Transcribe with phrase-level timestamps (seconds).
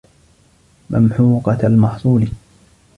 [0.89, 2.31] مَمْحُوقَةُ الْمَحْصُولِ